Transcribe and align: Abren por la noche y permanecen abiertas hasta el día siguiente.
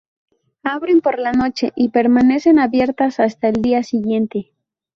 Abren 0.63 1.01
por 1.01 1.19
la 1.19 1.31
noche 1.31 1.73
y 1.75 1.89
permanecen 1.89 2.57
abiertas 2.57 3.19
hasta 3.19 3.49
el 3.49 3.61
día 3.61 3.83
siguiente. 3.83 4.51